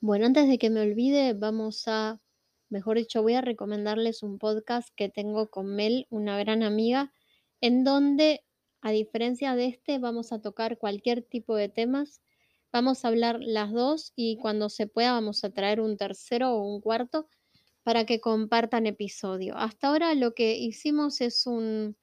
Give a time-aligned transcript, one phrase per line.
[0.00, 2.20] Bueno, antes de que me olvide, vamos a,
[2.68, 7.12] mejor dicho, voy a recomendarles un podcast que tengo con Mel, una gran amiga,
[7.60, 8.44] en donde,
[8.80, 12.22] a diferencia de este, vamos a tocar cualquier tipo de temas.
[12.72, 16.62] Vamos a hablar las dos y cuando se pueda vamos a traer un tercero o
[16.62, 17.28] un cuarto
[17.82, 19.56] para que compartan episodio.
[19.56, 21.96] Hasta ahora lo que hicimos es un,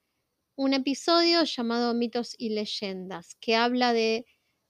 [0.57, 4.25] un episodio llamado Mitos y Leyendas, que habla de,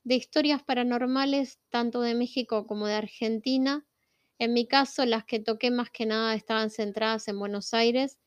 [0.06, 3.86] de historias paranormales tanto de México como de Argentina.
[4.38, 8.20] En mi caso, las que toqué más que nada estaban centradas en Buenos Aires,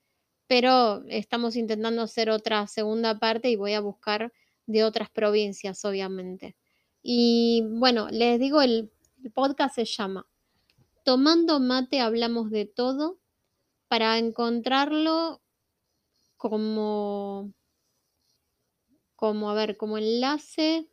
[0.49, 4.33] pero estamos intentando hacer otra segunda parte y voy a buscar
[4.67, 6.57] de otras provincias, obviamente.
[7.01, 8.91] Y bueno, les digo, el,
[9.35, 10.27] podcast se llama
[11.05, 13.19] Tomando mate hablamos de todo.
[13.87, 15.41] Para encontrarlo
[16.37, 17.53] como,
[19.17, 20.89] como, a ver, como enlace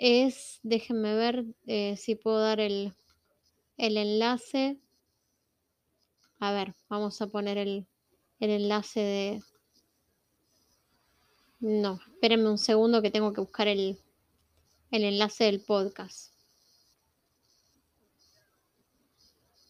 [0.00, 2.94] es, déjenme ver eh, si puedo dar el,
[3.76, 4.78] el enlace.
[6.38, 7.86] A ver, vamos a poner el,
[8.40, 9.42] el enlace de...
[11.60, 13.98] No, espérenme un segundo que tengo que buscar el,
[14.90, 16.32] el enlace del podcast.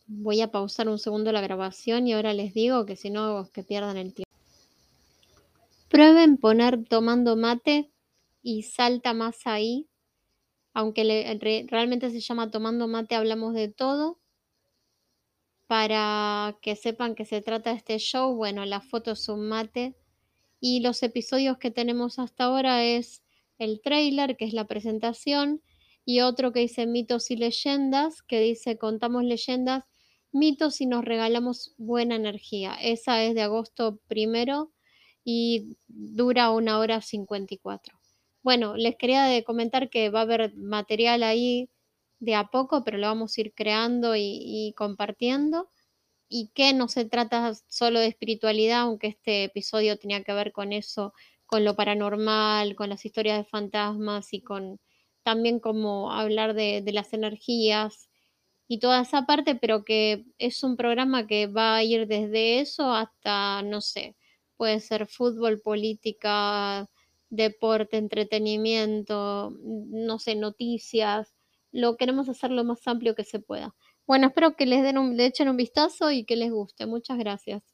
[0.06, 3.65] Voy a pausar un segundo la grabación y ahora les digo que si no, que
[3.65, 4.31] pierdan el tiempo.
[5.89, 7.91] Prueben poner tomando mate
[8.44, 9.90] y salta más ahí.
[10.73, 14.21] Aunque realmente se llama tomando mate, hablamos de todo.
[15.67, 19.97] Para que sepan que se trata de este show, bueno, la foto es mate.
[20.61, 23.23] Y los episodios que tenemos hasta ahora es
[23.59, 25.62] el trailer, que es la presentación,
[26.05, 29.84] y otro que dice mitos y leyendas, que dice contamos leyendas
[30.33, 32.75] mitos y nos regalamos buena energía.
[32.81, 34.73] Esa es de agosto primero
[35.25, 38.00] y dura una hora 54.
[38.45, 41.69] Bueno, les quería comentar que va a haber material ahí
[42.21, 45.69] de a poco, pero lo vamos a ir creando y, compartiendo.
[46.29, 50.73] Y que no se trata solo de espiritualidad, aunque este episodio tenía que ver con
[50.73, 51.15] eso,
[51.47, 54.81] con lo paranormal, con las historias de fantasmas y con
[55.25, 58.09] también como hablar de las energías
[58.69, 62.93] y toda esa parte, pero que es un programa que va a ir desde eso
[62.95, 64.17] hasta, no sé,
[64.56, 66.89] puede ser fútbol, política,
[67.31, 71.35] deporte, entretenimiento, no sé, noticias.
[71.73, 73.75] Lo queremos hacer lo más amplio que se pueda.
[74.07, 76.87] Bueno, espero que les den un, le echen un vistazo y que les guste.
[76.87, 77.69] Muchas gracias.